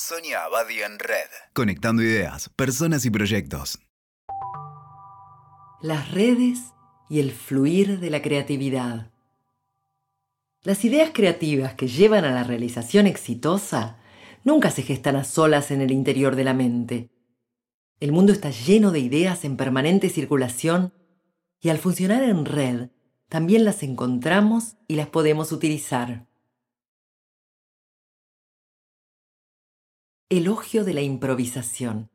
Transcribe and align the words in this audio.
Sonia 0.00 0.44
Abadi 0.44 0.80
en 0.80 0.96
Red. 1.00 1.28
Conectando 1.54 2.04
ideas, 2.04 2.48
personas 2.50 3.04
y 3.04 3.10
proyectos. 3.10 3.80
Las 5.82 6.12
redes 6.12 6.72
y 7.10 7.18
el 7.18 7.32
fluir 7.32 7.98
de 7.98 8.08
la 8.08 8.22
creatividad. 8.22 9.10
Las 10.62 10.84
ideas 10.84 11.10
creativas 11.12 11.74
que 11.74 11.88
llevan 11.88 12.24
a 12.24 12.30
la 12.30 12.44
realización 12.44 13.08
exitosa 13.08 13.98
nunca 14.44 14.70
se 14.70 14.82
gestan 14.82 15.16
a 15.16 15.24
solas 15.24 15.72
en 15.72 15.80
el 15.80 15.90
interior 15.90 16.36
de 16.36 16.44
la 16.44 16.54
mente. 16.54 17.10
El 17.98 18.12
mundo 18.12 18.32
está 18.32 18.50
lleno 18.50 18.92
de 18.92 19.00
ideas 19.00 19.44
en 19.44 19.56
permanente 19.56 20.10
circulación 20.10 20.94
y 21.60 21.70
al 21.70 21.78
funcionar 21.78 22.22
en 22.22 22.44
red 22.44 22.90
también 23.28 23.64
las 23.64 23.82
encontramos 23.82 24.76
y 24.86 24.94
las 24.94 25.08
podemos 25.08 25.50
utilizar. 25.50 26.27
Elogio 30.30 30.84
de 30.84 30.92
la 30.92 31.00
improvisación. 31.00 32.10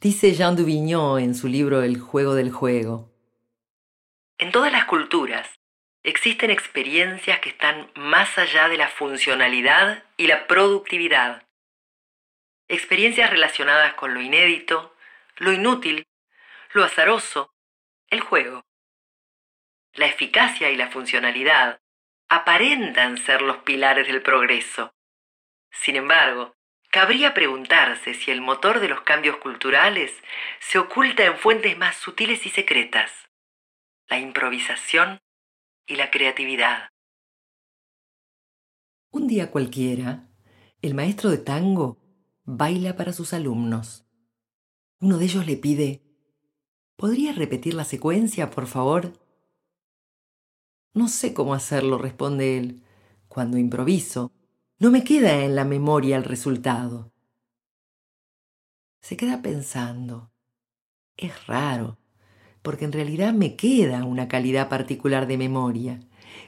Dice 0.00 0.32
Jean 0.32 0.56
Duvignon 0.56 1.22
en 1.22 1.36
su 1.36 1.46
libro 1.46 1.80
El 1.84 2.00
juego 2.00 2.34
del 2.34 2.50
juego. 2.50 3.14
En 4.36 4.50
todas 4.50 4.72
las 4.72 4.86
culturas 4.86 5.48
existen 6.02 6.50
experiencias 6.50 7.38
que 7.38 7.50
están 7.50 7.92
más 7.94 8.36
allá 8.36 8.68
de 8.68 8.78
la 8.78 8.88
funcionalidad 8.88 10.02
y 10.16 10.26
la 10.26 10.48
productividad. 10.48 11.44
Experiencias 12.66 13.30
relacionadas 13.30 13.94
con 13.94 14.12
lo 14.12 14.20
inédito, 14.20 14.96
lo 15.36 15.52
inútil, 15.52 16.08
lo 16.72 16.82
azaroso, 16.82 17.54
el 18.10 18.18
juego. 18.18 18.64
La 19.92 20.06
eficacia 20.06 20.68
y 20.72 20.76
la 20.76 20.88
funcionalidad 20.88 21.78
aparentan 22.28 23.18
ser 23.18 23.40
los 23.40 23.58
pilares 23.58 24.08
del 24.08 24.20
progreso. 24.20 24.92
Sin 25.70 25.94
embargo, 25.94 26.55
Cabría 26.96 27.34
preguntarse 27.34 28.14
si 28.14 28.30
el 28.30 28.40
motor 28.40 28.80
de 28.80 28.88
los 28.88 29.02
cambios 29.02 29.36
culturales 29.36 30.12
se 30.60 30.78
oculta 30.78 31.26
en 31.26 31.36
fuentes 31.36 31.76
más 31.76 31.94
sutiles 31.96 32.46
y 32.46 32.48
secretas, 32.48 33.10
la 34.08 34.18
improvisación 34.18 35.18
y 35.86 35.96
la 35.96 36.10
creatividad. 36.10 36.88
Un 39.10 39.26
día 39.26 39.50
cualquiera, 39.50 40.30
el 40.80 40.94
maestro 40.94 41.28
de 41.28 41.36
tango 41.36 41.98
baila 42.44 42.96
para 42.96 43.12
sus 43.12 43.34
alumnos. 43.34 44.06
Uno 44.98 45.18
de 45.18 45.26
ellos 45.26 45.46
le 45.46 45.58
pide, 45.58 46.02
¿podría 46.96 47.34
repetir 47.34 47.74
la 47.74 47.84
secuencia, 47.84 48.48
por 48.48 48.66
favor? 48.66 49.12
No 50.94 51.08
sé 51.08 51.34
cómo 51.34 51.52
hacerlo, 51.52 51.98
responde 51.98 52.56
él. 52.56 52.82
Cuando 53.28 53.58
improviso, 53.58 54.32
no 54.78 54.90
me 54.90 55.04
queda 55.04 55.42
en 55.42 55.54
la 55.56 55.64
memoria 55.64 56.16
el 56.16 56.24
resultado. 56.24 57.10
Se 59.00 59.16
queda 59.16 59.40
pensando. 59.40 60.30
Es 61.16 61.46
raro, 61.46 61.96
porque 62.60 62.84
en 62.84 62.92
realidad 62.92 63.32
me 63.32 63.56
queda 63.56 64.04
una 64.04 64.28
calidad 64.28 64.68
particular 64.68 65.26
de 65.26 65.38
memoria, 65.38 66.00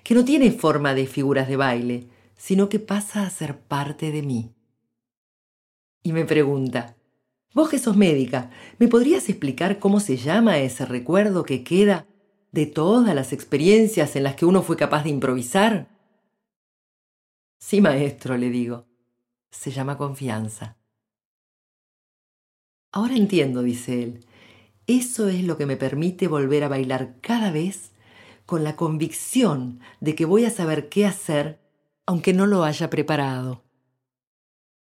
que 0.04 0.14
no 0.14 0.26
tiene 0.26 0.50
forma 0.52 0.92
de 0.92 1.06
figuras 1.06 1.48
de 1.48 1.56
baile, 1.56 2.08
sino 2.36 2.68
que 2.68 2.78
pasa 2.78 3.22
a 3.22 3.30
ser 3.30 3.60
parte 3.60 4.12
de 4.12 4.22
mí. 4.22 4.52
Y 6.02 6.12
me 6.12 6.26
pregunta, 6.26 6.96
vos 7.54 7.70
que 7.70 7.78
sos 7.78 7.96
médica, 7.96 8.50
¿me 8.78 8.88
podrías 8.88 9.30
explicar 9.30 9.78
cómo 9.78 10.00
se 10.00 10.18
llama 10.18 10.58
ese 10.58 10.84
recuerdo 10.84 11.44
que 11.44 11.64
queda 11.64 12.06
de 12.52 12.66
todas 12.66 13.14
las 13.14 13.32
experiencias 13.32 14.16
en 14.16 14.24
las 14.24 14.36
que 14.36 14.44
uno 14.44 14.62
fue 14.62 14.76
capaz 14.76 15.04
de 15.04 15.10
improvisar? 15.10 15.97
Sí, 17.58 17.80
maestro, 17.80 18.36
le 18.36 18.50
digo. 18.50 18.86
Se 19.50 19.70
llama 19.70 19.98
confianza. 19.98 20.76
Ahora 22.92 23.16
entiendo, 23.16 23.62
dice 23.62 24.02
él. 24.02 24.26
Eso 24.86 25.28
es 25.28 25.44
lo 25.44 25.58
que 25.58 25.66
me 25.66 25.76
permite 25.76 26.28
volver 26.28 26.64
a 26.64 26.68
bailar 26.68 27.16
cada 27.20 27.50
vez 27.50 27.92
con 28.46 28.64
la 28.64 28.76
convicción 28.76 29.80
de 30.00 30.14
que 30.14 30.24
voy 30.24 30.46
a 30.46 30.50
saber 30.50 30.88
qué 30.88 31.04
hacer 31.04 31.60
aunque 32.06 32.32
no 32.32 32.46
lo 32.46 32.64
haya 32.64 32.88
preparado. 32.88 33.62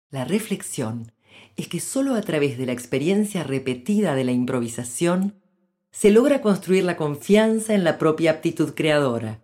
La 0.09 0.25
reflexión 0.25 1.11
es 1.55 1.67
que 1.67 1.79
solo 1.79 2.15
a 2.15 2.21
través 2.21 2.57
de 2.57 2.65
la 2.65 2.71
experiencia 2.71 3.43
repetida 3.43 4.15
de 4.15 4.23
la 4.23 4.31
improvisación 4.31 5.35
se 5.91 6.09
logra 6.09 6.41
construir 6.41 6.83
la 6.83 6.97
confianza 6.97 7.75
en 7.75 7.83
la 7.83 7.99
propia 7.99 8.31
aptitud 8.31 8.73
creadora. 8.73 9.43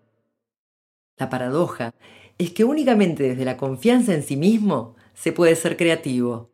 La 1.18 1.30
paradoja 1.30 1.94
es 2.40 2.52
que 2.52 2.64
únicamente 2.64 3.24
desde 3.24 3.46
la 3.46 3.58
confianza 3.58 4.14
en 4.14 4.24
sí 4.24 4.38
mismo 4.38 4.96
se 5.14 5.34
puede 5.34 5.56
ser 5.56 5.76
creativo. 5.78 6.50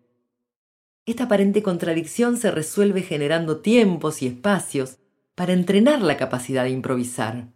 Esta 1.05 1.25
aparente 1.25 1.61
contradicción 1.61 2.37
se 2.37 2.49
resuelve 2.49 3.03
generando 3.03 3.61
tiempos 3.61 4.23
y 4.23 4.27
espacios 4.27 4.97
para 5.35 5.53
entrenar 5.53 6.01
la 6.01 6.17
capacidad 6.17 6.63
de 6.63 6.71
improvisar. 6.71 7.53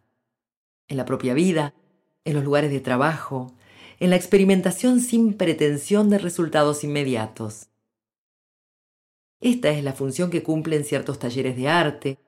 En 0.88 0.98
la 0.98 1.06
propia 1.06 1.34
vida, 1.34 1.74
en 2.24 2.36
los 2.36 2.44
lugares 2.44 2.70
de 2.70 2.80
trabajo, 2.80 3.52
en 4.00 4.12
la 4.12 4.16
experimentación 4.16 5.00
sin 5.00 5.34
pretensión 5.34 6.12
de 6.12 6.20
resultados 6.20 6.84
inmediatos. 6.84 7.70
Esta 9.42 9.70
es 9.70 9.84
la 9.84 9.94
función 9.94 10.30
que 10.30 10.44
cumplen 10.44 10.84
ciertos 10.84 11.18
talleres 11.18 11.56
de 11.56 11.68
arte, 11.68 12.20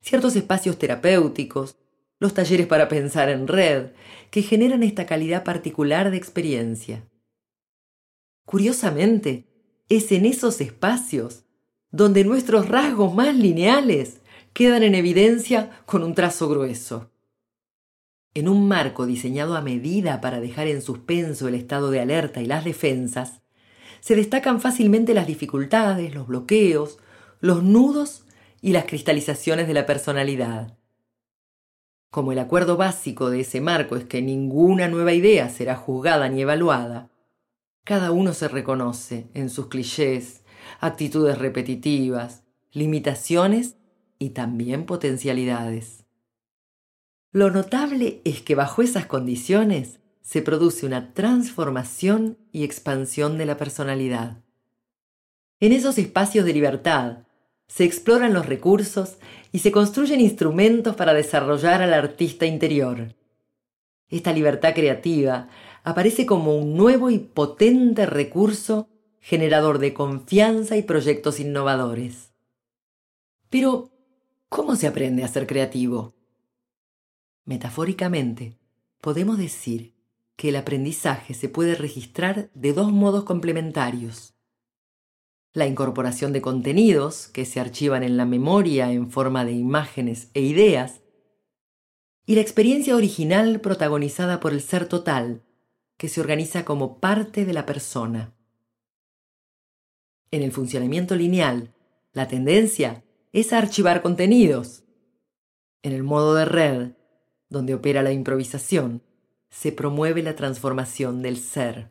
ciertos 0.00 0.36
espacios 0.36 0.78
terapéuticos, 0.78 1.76
los 2.20 2.34
talleres 2.34 2.66
para 2.66 2.88
pensar 2.88 3.28
en 3.30 3.48
red, 3.48 3.88
que 4.30 4.42
generan 4.42 4.84
esta 4.84 5.06
calidad 5.06 5.42
particular 5.42 6.10
de 6.10 6.18
experiencia. 6.18 7.08
Curiosamente, 8.44 9.48
es 9.88 10.12
en 10.12 10.26
esos 10.26 10.60
espacios 10.60 11.44
donde 11.90 12.24
nuestros 12.24 12.68
rasgos 12.68 13.14
más 13.14 13.34
lineales 13.34 14.20
quedan 14.52 14.82
en 14.82 14.94
evidencia 14.94 15.82
con 15.86 16.04
un 16.04 16.14
trazo 16.14 16.48
grueso. 16.48 17.10
En 18.34 18.48
un 18.48 18.68
marco 18.68 19.06
diseñado 19.06 19.56
a 19.56 19.60
medida 19.60 20.20
para 20.20 20.40
dejar 20.40 20.68
en 20.68 20.82
suspenso 20.82 21.48
el 21.48 21.54
estado 21.54 21.90
de 21.90 22.00
alerta 22.00 22.40
y 22.40 22.46
las 22.46 22.64
defensas, 22.64 23.42
se 24.00 24.14
destacan 24.14 24.60
fácilmente 24.60 25.14
las 25.14 25.26
dificultades, 25.26 26.14
los 26.14 26.26
bloqueos, 26.26 26.98
los 27.40 27.62
nudos 27.62 28.24
y 28.60 28.72
las 28.72 28.84
cristalizaciones 28.84 29.66
de 29.66 29.74
la 29.74 29.86
personalidad. 29.86 30.79
Como 32.10 32.32
el 32.32 32.40
acuerdo 32.40 32.76
básico 32.76 33.30
de 33.30 33.40
ese 33.40 33.60
marco 33.60 33.96
es 33.96 34.04
que 34.04 34.20
ninguna 34.20 34.88
nueva 34.88 35.12
idea 35.12 35.48
será 35.48 35.76
juzgada 35.76 36.28
ni 36.28 36.42
evaluada, 36.42 37.10
cada 37.84 38.10
uno 38.12 38.34
se 38.34 38.48
reconoce 38.48 39.28
en 39.34 39.48
sus 39.48 39.68
clichés, 39.68 40.42
actitudes 40.80 41.38
repetitivas, 41.38 42.42
limitaciones 42.72 43.76
y 44.18 44.30
también 44.30 44.86
potencialidades. 44.86 46.04
Lo 47.32 47.50
notable 47.50 48.20
es 48.24 48.42
que 48.42 48.54
bajo 48.54 48.82
esas 48.82 49.06
condiciones 49.06 50.00
se 50.20 50.42
produce 50.42 50.86
una 50.86 51.14
transformación 51.14 52.38
y 52.52 52.64
expansión 52.64 53.38
de 53.38 53.46
la 53.46 53.56
personalidad. 53.56 54.42
En 55.60 55.72
esos 55.72 55.98
espacios 55.98 56.44
de 56.44 56.52
libertad 56.52 57.24
se 57.70 57.84
exploran 57.84 58.34
los 58.34 58.46
recursos 58.46 59.18
y 59.52 59.60
se 59.60 59.70
construyen 59.70 60.20
instrumentos 60.20 60.96
para 60.96 61.14
desarrollar 61.14 61.82
al 61.82 61.94
artista 61.94 62.44
interior. 62.44 63.14
Esta 64.08 64.32
libertad 64.32 64.74
creativa 64.74 65.48
aparece 65.84 66.26
como 66.26 66.56
un 66.58 66.76
nuevo 66.76 67.10
y 67.10 67.18
potente 67.18 68.06
recurso 68.06 68.88
generador 69.20 69.78
de 69.78 69.94
confianza 69.94 70.76
y 70.76 70.82
proyectos 70.82 71.38
innovadores. 71.38 72.32
Pero, 73.50 73.92
¿cómo 74.48 74.74
se 74.74 74.88
aprende 74.88 75.22
a 75.22 75.28
ser 75.28 75.46
creativo? 75.46 76.14
Metafóricamente, 77.44 78.58
podemos 79.00 79.38
decir 79.38 79.94
que 80.34 80.48
el 80.48 80.56
aprendizaje 80.56 81.34
se 81.34 81.48
puede 81.48 81.76
registrar 81.76 82.50
de 82.52 82.72
dos 82.72 82.90
modos 82.90 83.22
complementarios 83.22 84.34
la 85.52 85.66
incorporación 85.66 86.32
de 86.32 86.40
contenidos 86.40 87.28
que 87.28 87.44
se 87.44 87.60
archivan 87.60 88.02
en 88.02 88.16
la 88.16 88.24
memoria 88.24 88.92
en 88.92 89.10
forma 89.10 89.44
de 89.44 89.52
imágenes 89.52 90.30
e 90.34 90.42
ideas, 90.42 91.00
y 92.26 92.36
la 92.36 92.40
experiencia 92.42 92.94
original 92.94 93.60
protagonizada 93.60 94.38
por 94.38 94.52
el 94.52 94.60
ser 94.60 94.86
total, 94.86 95.42
que 95.96 96.08
se 96.08 96.20
organiza 96.20 96.64
como 96.64 97.00
parte 97.00 97.44
de 97.44 97.52
la 97.52 97.66
persona. 97.66 98.32
En 100.30 100.42
el 100.42 100.52
funcionamiento 100.52 101.16
lineal, 101.16 101.74
la 102.12 102.28
tendencia 102.28 103.02
es 103.32 103.52
a 103.52 103.58
archivar 103.58 104.00
contenidos. 104.00 104.84
En 105.82 105.92
el 105.92 106.04
modo 106.04 106.34
de 106.34 106.44
red, 106.44 106.92
donde 107.48 107.74
opera 107.74 108.02
la 108.02 108.12
improvisación, 108.12 109.02
se 109.50 109.72
promueve 109.72 110.22
la 110.22 110.36
transformación 110.36 111.22
del 111.22 111.36
ser. 111.36 111.90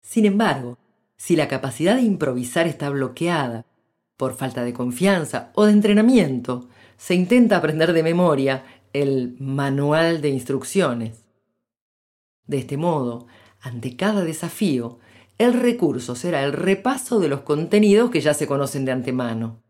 Sin 0.00 0.24
embargo, 0.24 0.78
si 1.18 1.36
la 1.36 1.48
capacidad 1.48 1.96
de 1.96 2.02
improvisar 2.02 2.66
está 2.66 2.88
bloqueada 2.88 3.66
por 4.16 4.34
falta 4.34 4.64
de 4.64 4.72
confianza 4.72 5.50
o 5.54 5.66
de 5.66 5.72
entrenamiento, 5.72 6.68
se 6.96 7.14
intenta 7.14 7.56
aprender 7.58 7.92
de 7.92 8.02
memoria 8.02 8.64
el 8.92 9.36
manual 9.38 10.20
de 10.22 10.30
instrucciones. 10.30 11.24
De 12.46 12.58
este 12.58 12.76
modo, 12.76 13.26
ante 13.60 13.96
cada 13.96 14.24
desafío, 14.24 14.98
el 15.36 15.52
recurso 15.52 16.14
será 16.16 16.42
el 16.42 16.52
repaso 16.52 17.20
de 17.20 17.28
los 17.28 17.42
contenidos 17.42 18.10
que 18.10 18.20
ya 18.20 18.34
se 18.34 18.46
conocen 18.46 18.84
de 18.84 18.92
antemano. 18.92 19.62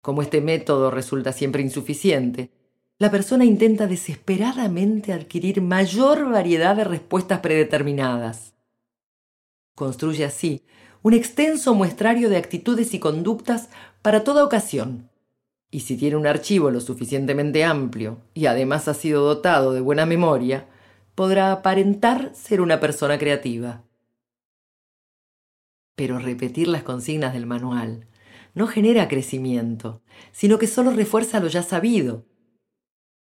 Como 0.00 0.22
este 0.22 0.40
método 0.40 0.90
resulta 0.90 1.32
siempre 1.32 1.62
insuficiente, 1.62 2.50
la 2.98 3.10
persona 3.10 3.44
intenta 3.44 3.86
desesperadamente 3.86 5.12
adquirir 5.12 5.60
mayor 5.62 6.30
variedad 6.30 6.76
de 6.76 6.84
respuestas 6.84 7.40
predeterminadas. 7.40 8.51
Construye 9.74 10.24
así 10.24 10.62
un 11.02 11.14
extenso 11.14 11.74
muestrario 11.74 12.28
de 12.28 12.36
actitudes 12.36 12.94
y 12.94 12.98
conductas 12.98 13.70
para 14.02 14.24
toda 14.24 14.44
ocasión. 14.44 15.10
Y 15.70 15.80
si 15.80 15.96
tiene 15.96 16.16
un 16.16 16.26
archivo 16.26 16.70
lo 16.70 16.80
suficientemente 16.80 17.64
amplio 17.64 18.18
y 18.34 18.46
además 18.46 18.88
ha 18.88 18.94
sido 18.94 19.24
dotado 19.24 19.72
de 19.72 19.80
buena 19.80 20.06
memoria, 20.06 20.68
podrá 21.14 21.50
aparentar 21.50 22.32
ser 22.34 22.60
una 22.60 22.78
persona 22.78 23.18
creativa. 23.18 23.82
Pero 25.96 26.18
repetir 26.18 26.68
las 26.68 26.82
consignas 26.82 27.32
del 27.32 27.46
manual 27.46 28.06
no 28.54 28.66
genera 28.66 29.08
crecimiento, 29.08 30.02
sino 30.30 30.58
que 30.58 30.66
solo 30.66 30.90
refuerza 30.90 31.40
lo 31.40 31.48
ya 31.48 31.62
sabido. 31.62 32.26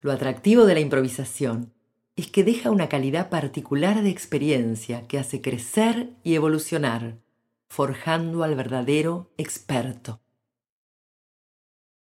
Lo 0.01 0.13
atractivo 0.13 0.65
de 0.65 0.75
la 0.75 0.81
improvisación 0.81 1.75
es 2.19 2.27
que 2.27 2.43
deja 2.43 2.73
una 2.73 2.89
calidad 2.89 3.29
particular 3.29 4.03
de 4.03 4.11
experiencia 4.11 5.07
que 5.07 5.21
hace 5.21 5.41
crecer 5.41 6.11
y 6.25 6.35
evolucionar, 6.35 7.21
forjando 7.69 8.43
al 8.43 8.57
verdadero 8.57 9.31
experto. 9.39 10.21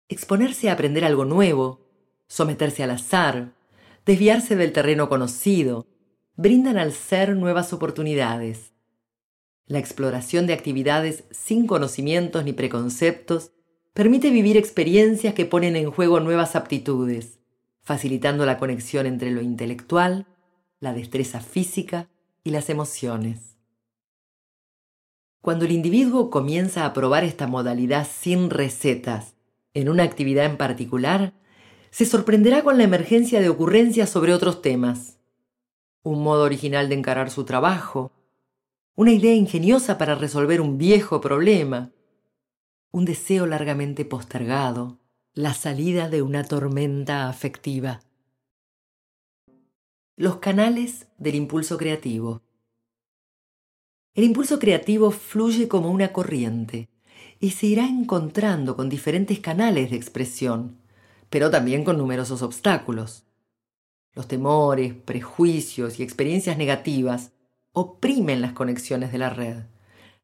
Exponerse 0.08 0.70
a 0.70 0.74
aprender 0.74 1.04
algo 1.04 1.26
nuevo, 1.26 1.82
someterse 2.28 2.84
al 2.84 2.92
azar, 2.92 3.52
desviarse 4.06 4.56
del 4.56 4.72
terreno 4.72 5.10
conocido, 5.10 5.86
brindan 6.38 6.78
al 6.78 6.94
ser 6.94 7.36
nuevas 7.36 7.74
oportunidades. 7.74 8.72
La 9.66 9.80
exploración 9.80 10.48
de 10.48 10.54
actividades 10.54 11.26
sin 11.32 11.68
conocimientos 11.68 12.46
ni 12.46 12.54
preconceptos 12.54 13.52
permite 13.94 14.30
vivir 14.30 14.56
experiencias 14.56 15.34
que 15.34 15.46
ponen 15.46 15.76
en 15.76 15.92
juego 15.92 16.22
nuevas 16.22 16.56
aptitudes, 16.56 17.37
facilitando 17.88 18.46
la 18.46 18.58
conexión 18.58 19.06
entre 19.06 19.32
lo 19.32 19.42
intelectual, 19.42 20.26
la 20.82 20.92
destreza 20.92 21.40
física 21.40 22.10
y 22.44 22.50
las 22.50 22.70
emociones. 22.70 23.56
Cuando 25.42 25.64
el 25.64 25.72
individuo 25.72 26.30
comienza 26.30 26.86
a 26.86 26.92
probar 26.92 27.24
esta 27.24 27.48
modalidad 27.48 28.06
sin 28.06 28.50
recetas 28.50 29.36
en 29.74 29.88
una 29.88 30.04
actividad 30.04 30.44
en 30.44 30.58
particular, 30.58 31.32
se 31.90 32.06
sorprenderá 32.06 32.62
con 32.62 32.78
la 32.78 32.84
emergencia 32.84 33.40
de 33.40 33.48
ocurrencias 33.48 34.10
sobre 34.10 34.34
otros 34.34 34.62
temas. 34.62 35.18
Un 36.04 36.22
modo 36.22 36.44
original 36.44 36.90
de 36.90 36.96
encarar 36.96 37.32
su 37.32 37.46
trabajo, 37.46 38.12
una 38.96 39.14
idea 39.14 39.34
ingeniosa 39.34 39.98
para 39.98 40.16
resolver 40.16 40.60
un 40.60 40.78
viejo 40.78 41.22
problema, 41.22 41.94
un 42.92 43.06
deseo 43.06 43.46
largamente 43.46 44.04
postergado, 44.04 45.00
la 45.38 45.54
salida 45.54 46.10
de 46.10 46.24
una 46.24 46.44
tormenta 46.44 47.30
afectiva. 47.30 48.02
Los 50.16 50.38
canales 50.38 51.06
del 51.20 51.36
impulso 51.36 51.78
creativo. 51.78 52.42
El 54.16 54.24
impulso 54.24 54.58
creativo 54.58 55.12
fluye 55.12 55.68
como 55.68 55.92
una 55.92 56.12
corriente 56.12 56.90
y 57.40 57.52
se 57.52 57.68
irá 57.68 57.86
encontrando 57.86 58.76
con 58.76 58.90
diferentes 58.90 59.40
canales 59.40 59.92
de 59.92 59.98
expresión, 59.98 60.80
pero 61.30 61.52
también 61.52 61.84
con 61.84 62.00
numerosos 62.00 62.42
obstáculos. 62.42 63.24
Los 64.16 64.28
temores, 64.28 64.96
prejuicios 64.96 66.00
y 66.00 66.04
experiencias 66.04 66.58
negativas 66.58 67.32
oprimen 67.74 68.42
las 68.42 68.54
conexiones 68.54 69.12
de 69.12 69.20
la 69.20 69.30
red, 69.30 69.66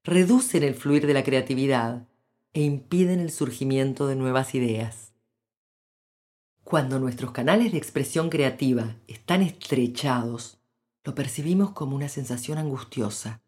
reducen 0.03 0.63
el 0.63 0.73
fluir 0.73 1.05
de 1.05 1.13
la 1.13 1.23
creatividad 1.23 2.07
e 2.53 2.61
impiden 2.61 3.19
el 3.19 3.31
surgimiento 3.31 4.07
de 4.07 4.15
nuevas 4.15 4.55
ideas. 4.55 5.13
Cuando 6.63 6.99
nuestros 6.99 7.31
canales 7.31 7.71
de 7.71 7.77
expresión 7.77 8.29
creativa 8.29 8.95
están 9.07 9.41
estrechados, 9.41 10.59
lo 11.03 11.13
percibimos 11.13 11.71
como 11.71 11.95
una 11.95 12.09
sensación 12.09 12.57
angustiosa. 12.57 13.41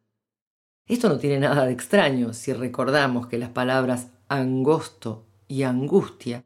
Esto 0.86 1.10
no 1.10 1.18
tiene 1.18 1.40
nada 1.40 1.66
de 1.66 1.72
extraño 1.72 2.34
si 2.34 2.54
recordamos 2.54 3.28
que 3.28 3.38
las 3.38 3.50
palabras 3.50 4.10
angosto 4.28 5.28
y 5.48 5.64
angustia 5.64 6.46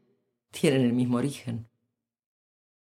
tienen 0.50 0.82
el 0.82 0.92
mismo 0.92 1.18
origen. 1.18 1.68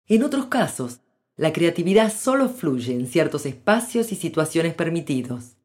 En 0.07 0.23
otros 0.23 0.47
casos, 0.47 1.01
la 1.37 1.53
creatividad 1.53 2.13
solo 2.13 2.49
fluye 2.49 2.95
en 2.95 3.07
ciertos 3.07 3.45
espacios 3.45 4.11
y 4.13 4.17
situaciones 4.17 4.75
permitidos, 4.75 5.57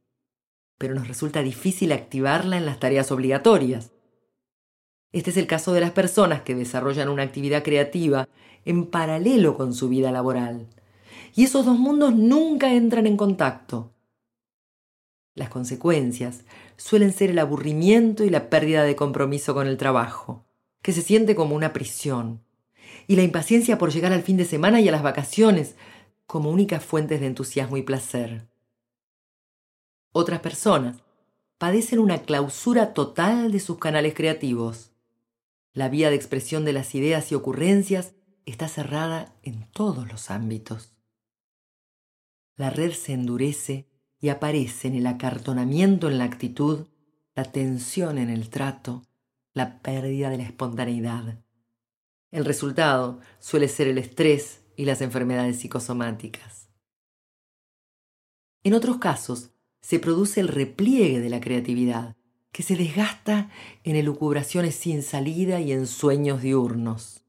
pero 0.81 0.95
nos 0.95 1.07
resulta 1.07 1.43
difícil 1.43 1.91
activarla 1.91 2.57
en 2.57 2.65
las 2.65 2.79
tareas 2.79 3.11
obligatorias. 3.11 3.91
Este 5.11 5.29
es 5.29 5.37
el 5.37 5.45
caso 5.45 5.73
de 5.73 5.79
las 5.79 5.91
personas 5.91 6.41
que 6.41 6.55
desarrollan 6.55 7.07
una 7.07 7.21
actividad 7.21 7.61
creativa 7.61 8.27
en 8.65 8.87
paralelo 8.87 9.55
con 9.55 9.75
su 9.75 9.89
vida 9.89 10.11
laboral. 10.11 10.65
Y 11.35 11.43
esos 11.43 11.67
dos 11.67 11.77
mundos 11.77 12.15
nunca 12.15 12.73
entran 12.73 13.05
en 13.05 13.15
contacto. 13.15 13.93
Las 15.35 15.49
consecuencias 15.49 16.45
suelen 16.77 17.13
ser 17.13 17.29
el 17.29 17.37
aburrimiento 17.37 18.23
y 18.23 18.31
la 18.31 18.49
pérdida 18.49 18.83
de 18.83 18.95
compromiso 18.95 19.53
con 19.53 19.67
el 19.67 19.77
trabajo, 19.77 20.47
que 20.81 20.93
se 20.93 21.03
siente 21.03 21.35
como 21.35 21.55
una 21.55 21.73
prisión, 21.73 22.41
y 23.05 23.17
la 23.17 23.21
impaciencia 23.21 23.77
por 23.77 23.91
llegar 23.91 24.13
al 24.13 24.23
fin 24.23 24.37
de 24.37 24.45
semana 24.45 24.81
y 24.81 24.89
a 24.89 24.91
las 24.91 25.03
vacaciones 25.03 25.75
como 26.25 26.49
únicas 26.49 26.83
fuentes 26.83 27.19
de 27.19 27.27
entusiasmo 27.27 27.77
y 27.77 27.83
placer. 27.83 28.50
Otras 30.11 30.41
personas 30.41 31.03
padecen 31.57 31.99
una 31.99 32.23
clausura 32.23 32.93
total 32.93 33.51
de 33.51 33.59
sus 33.59 33.77
canales 33.77 34.13
creativos. 34.13 34.91
La 35.73 35.89
vía 35.89 36.09
de 36.09 36.15
expresión 36.15 36.65
de 36.65 36.73
las 36.73 36.95
ideas 36.95 37.31
y 37.31 37.35
ocurrencias 37.35 38.13
está 38.45 38.67
cerrada 38.67 39.35
en 39.43 39.69
todos 39.71 40.07
los 40.11 40.31
ámbitos. 40.31 40.93
La 42.55 42.69
red 42.69 42.91
se 42.91 43.13
endurece 43.13 43.87
y 44.19 44.29
aparece 44.29 44.87
en 44.87 44.95
el 44.95 45.07
acartonamiento 45.07 46.09
en 46.09 46.17
la 46.17 46.25
actitud, 46.25 46.87
la 47.35 47.45
tensión 47.45 48.17
en 48.17 48.29
el 48.29 48.49
trato, 48.49 49.07
la 49.53 49.81
pérdida 49.81 50.29
de 50.29 50.37
la 50.37 50.43
espontaneidad. 50.43 51.43
El 52.31 52.45
resultado 52.45 53.19
suele 53.39 53.67
ser 53.67 53.87
el 53.87 53.97
estrés 53.97 54.63
y 54.75 54.85
las 54.85 55.01
enfermedades 55.01 55.59
psicosomáticas. 55.59 56.69
En 58.63 58.73
otros 58.73 58.97
casos, 58.97 59.51
se 59.81 59.99
produce 59.99 60.39
el 60.39 60.47
repliegue 60.47 61.19
de 61.19 61.29
la 61.29 61.41
creatividad, 61.41 62.15
que 62.51 62.63
se 62.63 62.75
desgasta 62.75 63.49
en 63.83 63.95
elucubraciones 63.95 64.75
sin 64.75 65.03
salida 65.03 65.59
y 65.59 65.71
en 65.71 65.87
sueños 65.87 66.41
diurnos. 66.41 67.23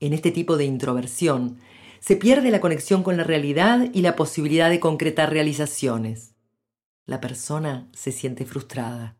En 0.00 0.12
este 0.12 0.30
tipo 0.30 0.56
de 0.56 0.64
introversión, 0.64 1.58
se 2.00 2.16
pierde 2.16 2.50
la 2.50 2.60
conexión 2.60 3.04
con 3.04 3.16
la 3.16 3.22
realidad 3.22 3.88
y 3.92 4.02
la 4.02 4.16
posibilidad 4.16 4.68
de 4.68 4.80
concretar 4.80 5.30
realizaciones. 5.30 6.34
La 7.06 7.20
persona 7.20 7.88
se 7.92 8.10
siente 8.10 8.44
frustrada. 8.44 9.16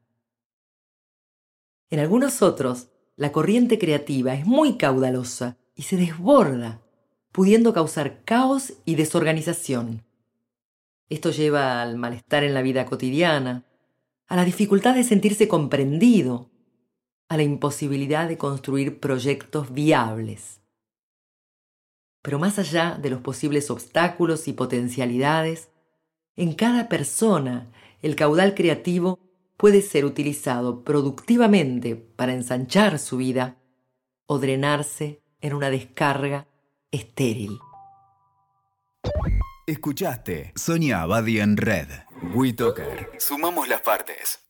En 1.91 2.01
algunos 2.01 2.43
otros, 2.43 2.89
la 3.17 3.31
corriente 3.31 3.79
creativa 3.79 4.35
es 4.35 4.47
muy 4.47 4.79
caudalosa 4.79 5.59
y 5.77 5.83
se 5.83 5.97
desborda, 5.97 6.83
pudiendo 7.31 7.73
causar 7.73 8.25
caos 8.25 8.73
y 8.85 8.97
desorganización. 8.97 10.03
Esto 11.13 11.31
lleva 11.31 11.83
al 11.83 11.99
malestar 11.99 12.43
en 12.43 12.55
la 12.55 12.63
vida 12.63 12.87
cotidiana, 12.87 13.67
a 14.29 14.35
la 14.35 14.47
dificultad 14.47 14.95
de 14.95 15.05
sentirse 15.05 15.47
comprendido, 15.47 16.49
a 17.29 17.37
la 17.37 17.43
imposibilidad 17.43 18.27
de 18.27 18.39
construir 18.39 18.99
proyectos 18.99 19.75
viables. 19.75 20.63
Pero 22.23 22.39
más 22.39 22.59
allá 22.59 22.99
de 22.99 23.11
los 23.11 23.21
posibles 23.21 23.71
obstáculos 23.71 24.49
y 24.49 24.55
potencialidades, 24.55 25.69
en 26.35 26.55
cada 26.55 26.89
persona 26.89 27.71
el 28.01 28.17
caudal 28.17 28.55
creativo 28.55 29.19
puede 29.59 29.83
ser 29.83 30.07
utilizado 30.07 30.83
productivamente 30.83 31.95
para 31.95 32.33
ensanchar 32.33 32.99
su 32.99 33.19
vida 33.19 33.59
o 34.25 34.39
drenarse 34.39 35.21
en 35.43 35.53
una 35.53 35.69
descarga 35.69 36.47
estéril. 36.91 37.59
Escuchaste 39.65 40.53
Sonia 40.57 41.03
Abadi 41.03 41.39
en 41.39 41.57
Red. 41.57 41.87
WeToker. 42.35 43.11
Sumamos 43.19 43.69
las 43.69 43.81
partes. 43.83 44.42